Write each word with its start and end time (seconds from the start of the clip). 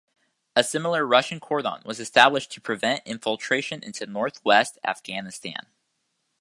A 0.55 0.63
similar 0.63 1.05
Russian 1.05 1.39
Cordon 1.39 1.83
was 1.85 1.99
established 1.99 2.51
to 2.53 2.59
prevent 2.59 3.03
infiltration 3.05 3.83
into 3.83 4.07
north-west 4.07 4.79
Afghanistan. 4.83 5.67